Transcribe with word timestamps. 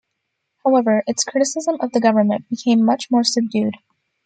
However, 0.65 1.03
its 1.05 1.23
criticism 1.23 1.77
of 1.79 1.91
the 1.91 1.99
government 1.99 2.49
became 2.49 2.83
much 2.83 3.11
more 3.11 3.23
subdued. 3.23 3.75